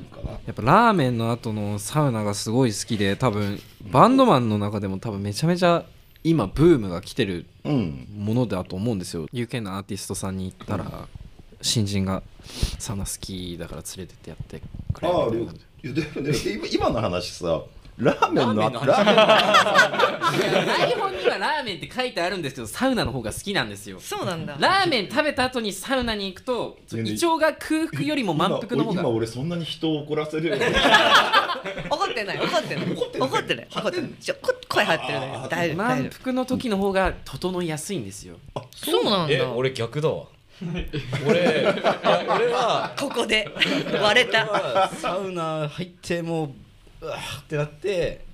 [0.51, 3.57] っぱラーメンの後のサウナがすごい好きで多分
[3.89, 5.85] バンドマンの中でも多分めちゃめちゃ
[6.23, 8.07] 今ブームが来てるうん。
[8.15, 9.25] ものだと思うんですよ。
[9.33, 11.07] UK のアーティストさんに行ったら
[11.61, 12.21] 新人が
[12.79, 14.61] サウナ好きだから連れてってやって
[14.93, 15.61] くれああるみたいな。
[15.93, 17.61] ででで今今の話さ
[17.97, 18.87] ラーメンのラーメンの話。
[20.41, 20.87] ラ
[21.61, 23.99] ーメンって書いてあるんですけどサウナの方が好きなんですよ。
[23.99, 24.57] そうなんだ。
[24.59, 29.01] ラーメン食べた後にサウナに行くと胃腸が空腹よりも満腹の方が。
[29.01, 30.65] 今今俺そんなに人を怒らせるような。
[31.89, 32.91] 怒ってない怒ってない。
[32.93, 38.37] 怒ってない怒ってない怒ってないちょこ声張ってるね大丈夫大満腹の時の方が整いやすいんですよ。
[38.75, 39.03] そう。
[39.05, 39.33] なんだ。
[39.33, 40.25] え俺逆だわ。
[40.63, 40.89] 俺
[41.27, 43.47] 俺はここで。
[44.01, 44.89] 割れた。
[44.89, 48.30] サウナ入ってもううわーってなって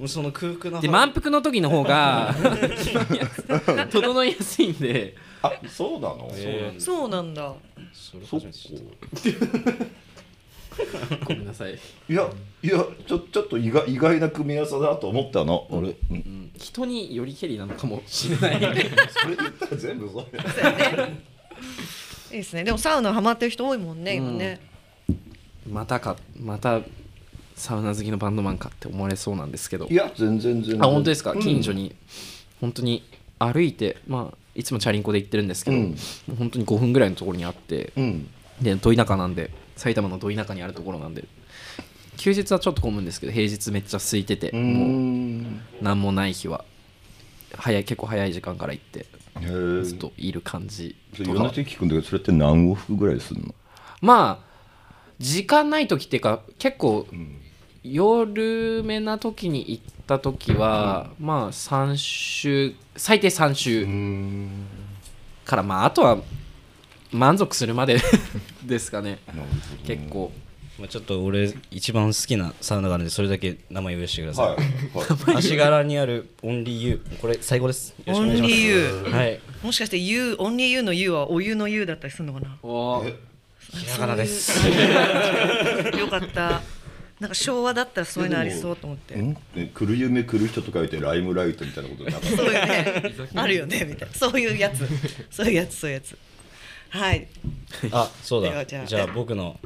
[0.00, 2.34] もうその空腹ので満腹の時の方が
[3.92, 5.14] 整いやすいんで。
[5.42, 6.80] あそうなの、えー。
[6.80, 7.52] そうなんだ。
[7.92, 8.58] それそっ初めて。
[8.58, 9.34] 知っ
[11.18, 11.74] たごめんなさい。
[11.74, 12.30] いや
[12.62, 16.50] いやちょちょっと意外意外な組み合わせだと思ったの、俺、うん。
[16.56, 18.58] 人によりけりなのかもしれない。
[18.58, 21.22] それ言ったら全部そうやそうやね。
[22.30, 22.64] いいですね。
[22.64, 24.60] でもサウナハマってる人多いもんね今ね、
[25.70, 26.80] またかまた
[27.60, 29.86] サウナ好きのバンドマンかって思われそうなんですけど。
[29.86, 30.82] いや全然全然。
[30.82, 31.40] あ本当ですか、うん。
[31.40, 31.94] 近所に。
[32.60, 33.02] 本当に
[33.38, 35.90] 歩いてまあいつもチャリンコで行ってるんですけど、うん。
[35.90, 35.94] も
[36.32, 38.28] う本当に5分ぐらいのところにあってうん。
[38.60, 41.24] でど田舎なんで埼玉のど田舎にあるところなんで。
[42.16, 46.66] 休日はちょっと混むんですけど平日めっちゃ空いてて、もうん何もない日は
[47.54, 49.06] 早い結構早い時間から行って
[49.82, 51.30] ずっといる感じとか。
[51.32, 53.54] 米手聞くんだけどそれって何往復ぐらいするの？
[54.02, 54.50] まあ
[55.18, 57.40] 時間ない時っていうか結構ん
[57.82, 64.66] 夜めな時に行った時は、まあ3週最低3週ん。
[65.44, 66.18] からまああとは
[67.10, 67.98] 満足するまで
[68.64, 69.18] ですかね。
[69.86, 70.32] 結構。
[70.78, 77.90] まあ、ちょっと俺一番好きなサウナがあるんでそれだけ名前言わせてください、はい、はい、 足柄にあるオンリーユーこれ最後です。
[77.90, 78.54] よろしくお願いします。
[78.54, 79.40] Only You はい。
[79.62, 82.56] もしかして U オンリー U の U はお湯の U だったりするのかな？
[82.62, 84.66] おひらがなです。
[85.98, 86.62] よかった
[87.20, 89.14] なんか昭和だったらそういうのありそうと思って。
[89.14, 92.04] 来る夢来る人と書いてライムライトみたいなこと？
[92.04, 92.18] なか。
[92.18, 94.14] ったそういうねあるよねみたいな。
[94.14, 94.88] そういうやつ。
[95.30, 96.18] そういうやつそういうやつ。
[96.88, 97.28] はい。
[97.92, 98.64] あそうだ。
[98.64, 98.86] じゃあ。
[98.86, 99.60] じゃあ僕の。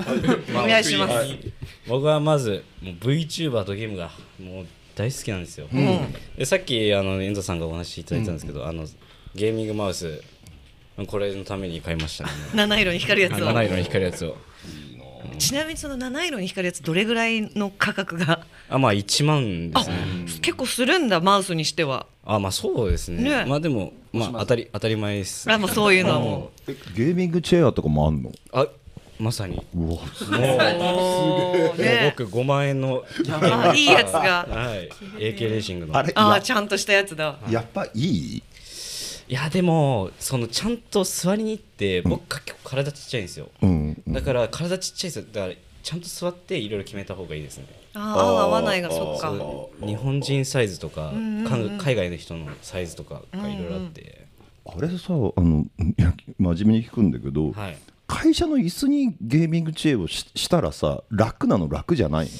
[0.50, 1.14] お願いします、
[1.88, 6.12] 僕はまずもう VTuber とゲームがもう大好きなんですよ、うん。
[6.36, 8.84] でさっきあの遠藤さんがお話しいただいたんですけど、あの
[9.34, 10.20] ゲーミングマウス
[11.06, 12.30] これのために買いましたね。
[12.54, 13.46] 七色に光るやつを。
[13.46, 14.36] 七色に光るやつを
[15.38, 18.44] ちなみにその七色に光るやつどれぐらいの価格が？
[18.68, 19.96] あまあ1万ですね。
[20.42, 22.06] 結構するんだマウスにしては。
[22.24, 23.22] あまあそうですね。
[23.22, 23.44] ね。
[23.44, 25.50] まあでもまあ当たり当たり前です。
[25.50, 28.32] あもうそういうのはもえゲーミングチェアとかもあんの？
[28.52, 28.66] あ
[29.18, 29.64] まさに。
[29.74, 32.14] うわうもうね。
[32.18, 34.46] 僕5万円のあいいやつが。
[34.48, 34.90] はい。
[35.18, 35.96] AK レーシングの。
[35.96, 37.38] あれあちゃんとしたやつだ。
[37.48, 38.42] やっぱいい？
[39.26, 43.48] いやでもそのちゃんと座りに行って僕が結構体ちっちゃいんですよ。
[43.62, 47.66] うんだから体ちっちゃいですよだからちゃんと座っていろいろ決めた方がいいですね。
[47.94, 49.28] ああ合わないがそっか。
[49.28, 51.46] あ日本人サイズとかんうん。
[51.46, 54.26] うんか海外の人のサイズとかがいろいろあって。
[54.66, 57.76] あれさあのいや真面目に聞くんだけど、はい。
[58.06, 62.30] 会社の椅子にゲーミングチェアをししたらさ楽なの楽じゃないの？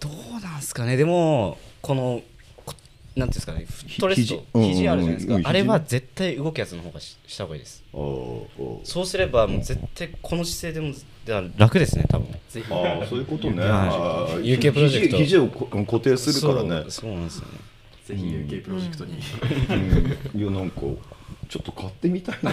[0.00, 0.96] どうなんすかね。
[0.96, 2.22] でもこのこ
[3.16, 4.68] なんていうんですかねフットレスト肘。
[4.74, 5.48] 肘あるじゃないですか。
[5.48, 7.84] あれは絶対動くやつの方がしした方がいいです。
[8.84, 10.94] そうすればもう絶対この姿勢でも
[11.56, 15.16] 楽ですね多分ぜひあーそういうことね、UK プロジェクト。
[15.18, 17.58] 肘肘をこ固定するからねそうそうなんですよね
[18.04, 20.80] ぜひ UK プロジェクトに、うんいやなんか
[21.48, 22.52] ちょっと買ってみたいな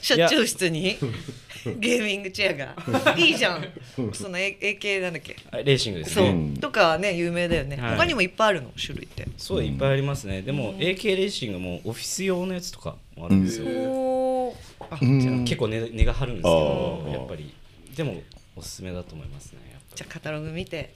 [0.00, 0.96] 社長室に
[1.80, 3.16] ゲーミングチェアが。
[3.16, 3.64] いいじゃん。
[4.12, 5.36] その A- AK なんだっけ？
[5.50, 7.96] あレーシングですそう、とかはね有名だよね、はい。
[7.96, 8.70] 他にもいっぱいあるの？
[8.76, 9.26] 種類って。
[9.36, 10.42] そういっぱいありますね。
[10.42, 13.66] でも AK レーシングもオフィス用のやつとかもあるんですよ。
[13.66, 14.98] おー。
[15.02, 15.44] うん。
[15.44, 17.52] 結構値値が張るんですけどやっぱり。
[17.96, 18.22] でも
[18.54, 20.92] おすすめだと思いますねやっぱじゃあカタログ見て。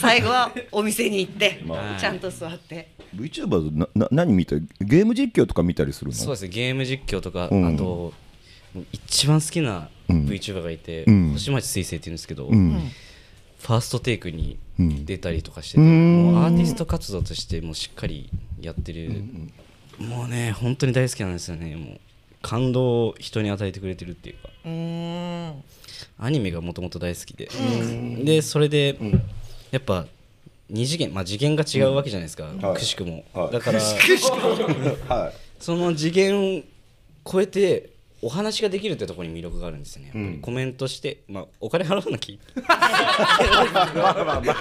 [0.00, 2.00] 最後はお店に行って、まあ。
[2.00, 2.88] ちゃんと座って。
[3.14, 4.56] VTuber なな何見た？
[4.80, 6.16] ゲーム実況とか見たりするの？
[6.16, 6.48] そうですね。
[6.48, 7.74] ゲーム実況とか、うん。
[7.74, 8.12] あと
[8.92, 10.26] 一番好きなうん。
[10.26, 11.32] VTuber がいて、うん。
[11.32, 12.90] 星町水星っていうんですけど、うん。
[13.58, 15.06] ファーストテイクにうん。
[15.06, 16.22] 出たりとかしてて、うん。
[16.32, 19.22] もうアーティスト活動としてもうしっかりやってる、
[19.98, 21.76] もうね本当に大好きなんですよね。
[21.76, 22.00] もう
[22.42, 24.50] 感動を人に与えてくれてるっていうか。
[24.64, 25.64] うーん。
[26.18, 27.48] アニメがもともと大好きで、
[28.24, 28.98] でそれで、
[29.70, 30.06] やっぱ
[30.68, 32.76] 二次元まあ次元が違うわけじゃないですか、はい。
[32.76, 33.52] くしくも、はい。
[33.52, 33.80] だから
[35.08, 35.34] はい。
[35.60, 36.62] その次元を
[37.24, 37.93] 超えて
[38.24, 40.12] お話ができるってところに魅力があるんですよね。
[40.14, 40.38] うん。
[40.40, 44.54] コメントして、まあ、お金払わなきゃまあまあまあまあ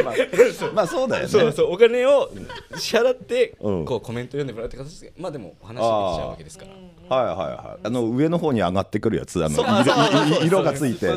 [0.73, 2.29] まあそうだよねそうそうお金を
[2.75, 6.65] 支払ってうんこうコメント読んでもらうって形でまあでもお話できちゃうわけですか
[7.09, 11.07] らはいはいはいあの上の方に上がってくるやつあの色色がついて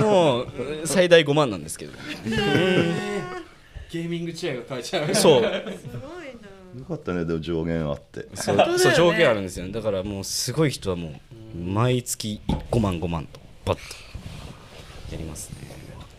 [0.00, 0.46] もう
[0.86, 1.92] 最大5万なんですけど
[3.90, 11.12] ゲーミングチェアが買えちゃうそうよかったねでも上限あってそうそう上限あるんですよねだからもうすごい人はもう
[11.54, 13.82] 毎月5万5万とバッと
[15.12, 15.56] やりますね。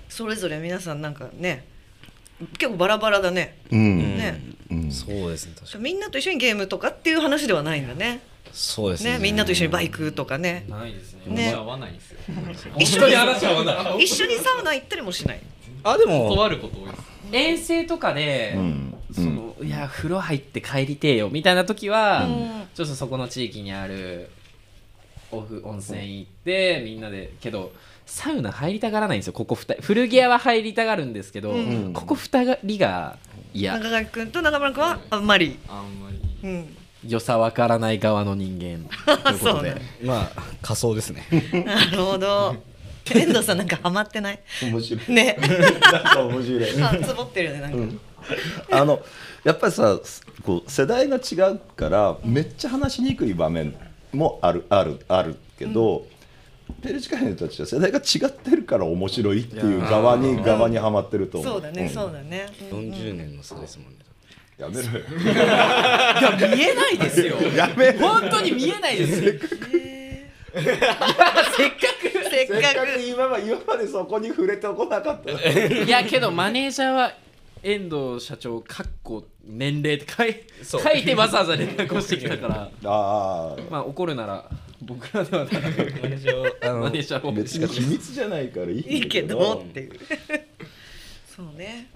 [0.08, 1.68] それぞれ皆さんなんかね
[2.58, 3.58] 結構バラバラだね。
[3.72, 4.18] うん。
[4.18, 4.42] ね。
[4.72, 4.92] うん。
[4.92, 5.84] そうですね確かに。
[5.84, 8.22] みんなと一緒にゲームとかっていう話ではないんだね。
[8.52, 9.14] そうですね。
[9.14, 10.66] ねみんなと一緒にバイクとかね。
[10.70, 11.36] ないですね。
[11.36, 11.52] ね。
[11.52, 12.20] 話合わないんですよ。
[12.78, 15.42] 一緒に話は合わない 一緒にサウナ行ったりもしない。
[15.84, 17.04] あでも断ること多いです。
[17.32, 18.98] 遠征とかで、うん。
[19.14, 22.68] そのいや風呂入って帰りてえよみたいな時は、うん。
[22.74, 24.30] ちょっとそこの地域にある
[25.32, 27.74] オフ温泉行ってみんなでけど
[28.06, 29.82] サウナ入りたがらないんですよここ2人。
[29.82, 31.94] 古着屋は入りたがるんですけど、うん。
[31.94, 33.18] ここ2人が
[33.54, 36.20] いや中垣君と中村君はあんまり、あんまり。
[36.44, 38.88] うん、良さわからない側の人間。
[39.24, 39.82] ということで。
[40.04, 41.26] まあ仮想ですね。
[41.66, 42.56] なるほど。
[43.10, 44.40] 遠藤さんなんかハマってない？
[44.64, 45.12] 面白い。
[45.12, 45.38] ね。
[45.82, 46.82] なんか面白い。
[46.84, 47.96] あつぼってるよねなんか、
[48.72, 49.02] あの
[49.44, 50.00] やっぱりさ
[50.44, 53.76] こう世代が違うからめっちゃ話しにくい場面
[54.16, 56.06] もあるあるあるけど、
[56.82, 61.54] ペルチカ人たちは世代が違ってるから面白いっていう側に側にはまってると思う。
[61.54, 61.90] そうだね、ん。
[61.90, 62.92] そうだね、うんうん。
[62.92, 64.00] 40年の差ですもんね。
[64.58, 64.90] やめろよ。
[65.22, 65.26] い
[66.24, 67.36] や見えないですよ。
[67.56, 69.34] やめろ本当に見えないですよ。
[69.34, 71.00] へせっかー
[71.58, 71.78] せっか
[72.32, 75.34] せっかくく今ま今までそこに触れてこなかった。
[75.34, 77.14] く いやけどマネージャーは
[77.66, 80.82] 遠藤社長かっこ年齢って書いそう。
[80.84, 82.70] 書いてわざわざ連絡をしてきたから。
[82.86, 83.62] ああ。
[83.72, 84.48] まあ怒るなら
[84.84, 87.32] 僕らではなくマネージャーをあマネージャーを。
[87.32, 90.00] 別に秘密じゃないからいいいいけどっていう。
[91.36, 91.90] そうね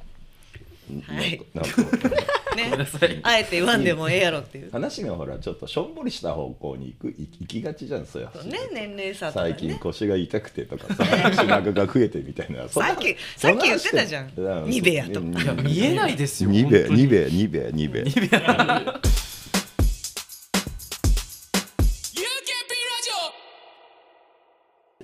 [1.06, 1.42] はい。
[1.54, 3.20] なんかね。
[3.24, 4.72] あえて言わんでもええやろっていう。
[4.72, 12.68] 話がほらちょっとしょんぼりした方向に行く行きがちじゃんそうやね年齢差とか最近ね腰が痛くてとかさ品がが増えてみたいな。
[12.70, 14.32] さっきさっき言ってたじゃん。
[14.36, 17.02] うんニベアとや見えないですよニベ本当に。
[17.04, 18.04] ニベニベニベ。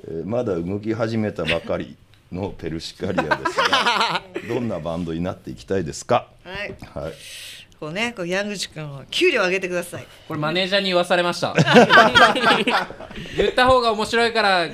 [0.07, 1.95] えーまだ動き始めたばかり
[2.35, 6.27] のペルシカリアですが どんなバンドになっていきたいですか？
[6.43, 6.75] はい。
[7.05, 7.13] はい。
[7.79, 10.07] こうねこう矢口君は給料上げてください。
[10.27, 11.53] これマネージャーに言わされました。
[13.37, 14.67] 言った方が面白いから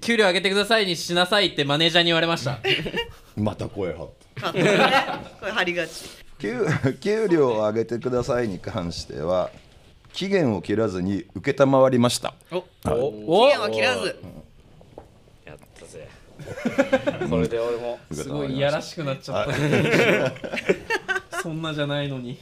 [0.00, 2.58] 給料上げてくださいにしなさいってマネージャーに言われました。
[3.36, 4.40] また声張って。
[4.40, 4.64] カットね
[5.40, 5.90] これ張りがち。
[6.40, 6.66] 給
[7.00, 9.50] 給料を上げてくださいに関しては
[10.12, 12.34] 期限を切らずに承りました。
[12.52, 12.64] おはい。
[12.84, 14.06] 期限は切らず。
[14.06, 14.32] やったぜ
[17.28, 21.42] これで俺もすごいいやらしくなっちゃった。
[21.42, 22.38] そんなじゃないのに。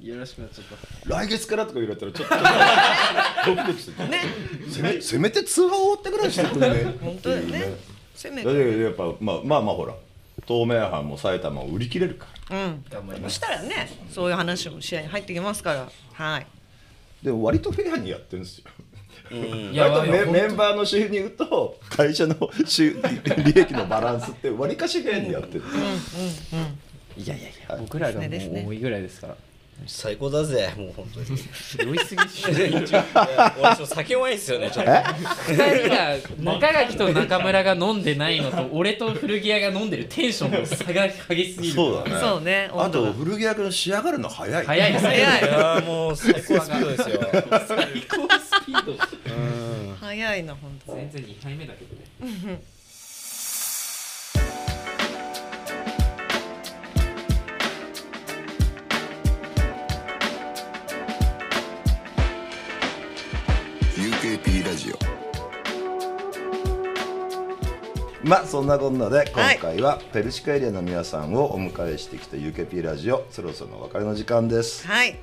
[0.00, 0.64] いやらしくなっちゃっ
[1.08, 1.08] た。
[1.08, 2.34] 来月からとか言われたらちょっと
[3.46, 4.08] ドキドキする。
[4.08, 4.22] ね。
[4.70, 6.94] せめせめて通話終わってくらいしてくれね。
[7.00, 7.74] 本当だよね。
[8.14, 9.94] せめだてけどやっぱまあまあまあほら
[10.46, 12.56] 東名阪も埼玉を売り切れるから。
[12.56, 12.84] うん。
[13.22, 15.88] そしたらねそういう話も試合に入ってきますから。
[16.12, 16.46] はい。
[17.22, 18.64] でも割とフェアにやってるんですよ
[19.30, 22.92] い割とメメンバーの収入と会社の収
[23.44, 25.64] 利益のバランスって割かしフェアにやってる。
[27.16, 27.76] いやいやいや。
[27.78, 29.36] 僕らがもですねう多いぐらいですから
[29.86, 31.26] 最高だぜもう本当に。
[31.26, 32.50] 酔いすぎっしょ。
[32.50, 34.92] 俺ちょっと酒弱いんですよねちょっと
[35.52, 36.16] 二人が
[36.58, 41.74] 中垣と中村が飲んでないのと俺と古着屋が飲んでるテンションの差が激しすぎる。
[41.74, 42.20] そうだね。
[42.20, 44.64] そうねあと古着屋君仕上がるの早い。
[44.64, 45.42] 早いです早い。
[45.42, 46.40] いやーもう最高。
[46.40, 47.20] スピードですよ。
[47.32, 48.94] 最高スピード。
[50.00, 50.94] 早いな本当。
[50.94, 51.94] 全然2回目だけど
[52.54, 52.62] ね
[64.24, 64.98] に UKP ラジオ。
[68.26, 73.26] まあそんなこんなで今回はペルシカエリアの皆さんをお迎えしてきた UKP ラジオ。
[73.30, 74.86] そろそろお別れの時間です。
[74.86, 75.18] はい。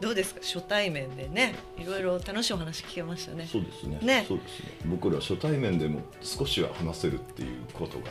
[0.00, 0.40] どうですか？
[0.42, 3.48] 初対面でねいろいろ楽しいお話聞けましたね。
[3.50, 3.98] そうですね。
[4.00, 4.24] ね。
[4.28, 4.68] そうですね。
[4.86, 8.04] 僕ら初対面でも少しは話せるっていうことが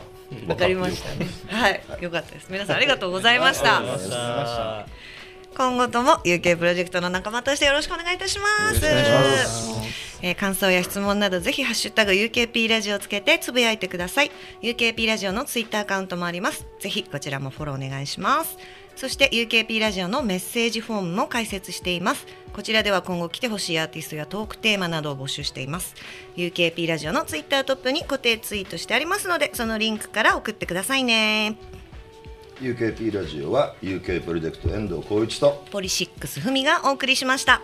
[0.46, 1.26] わかりましたね。
[1.48, 1.82] はい。
[2.02, 2.48] よかったです。
[2.50, 3.80] 皆さんありがとうございました。
[3.82, 4.86] あ
[5.56, 10.07] 今後とも UK プロジェクトの仲間としてよろしくお願いいたします。
[10.22, 14.30] えー感想や質問などぜひハッシュタグ UKP ラジオをつけてつぶやいてください。
[14.62, 16.66] UKP ラジオのツイッターアカウントもあります。
[16.80, 18.56] ぜひこちらもフォローお願いします。
[18.98, 25.94] そして UKP ラジオのメッセージフォームも開設していますこちらでは今後来てほしいアーティストやトークテーマなどを募集しています
[26.34, 31.56] UKP ラジオのツイッタートップに固定ツイートしてありますのでそのリンクから送ってくださいね
[32.60, 37.62] UKP ラジオは UK プロジェクト遠藤浩一とポリシックスふみがお送りしました